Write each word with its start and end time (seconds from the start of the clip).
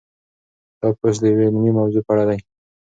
دا 0.79 0.87
پوسټ 0.99 1.17
د 1.21 1.23
یوې 1.31 1.45
علمي 1.49 1.71
موضوع 1.79 2.01
په 2.05 2.11
اړه 2.13 2.23
دی. 2.29 2.39